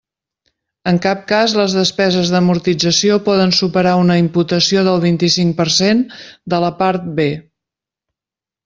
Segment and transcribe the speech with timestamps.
[0.91, 6.05] En cap cas les despeses d'amortització poden superar una imputació del vint-i-cinc per cent
[6.55, 7.31] de la Part B.